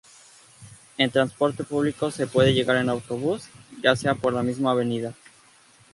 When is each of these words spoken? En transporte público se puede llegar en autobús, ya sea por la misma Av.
En 0.97 1.11
transporte 1.11 1.63
público 1.63 2.09
se 2.09 2.25
puede 2.25 2.55
llegar 2.55 2.77
en 2.77 2.89
autobús, 2.89 3.43
ya 3.83 3.95
sea 3.95 4.15
por 4.15 4.33
la 4.33 4.41
misma 4.41 4.71
Av. 4.71 5.13